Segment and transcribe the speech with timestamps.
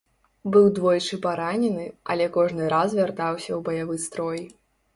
[0.53, 4.45] Быў двойчы паранены, але кожны раз вяртаўся ў баявы строй.